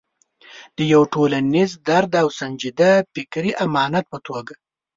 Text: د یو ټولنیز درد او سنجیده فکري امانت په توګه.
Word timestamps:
د 0.77 0.79
یو 0.93 1.01
ټولنیز 1.13 1.71
درد 1.89 2.11
او 2.21 2.27
سنجیده 2.39 2.91
فکري 3.13 3.51
امانت 3.65 4.05
په 4.11 4.17
توګه. 4.27 4.53